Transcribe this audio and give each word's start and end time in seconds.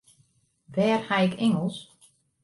Wêr 0.73 0.99
ha 1.07 1.17
ik 1.25 1.33
Ingelsk? 1.45 1.87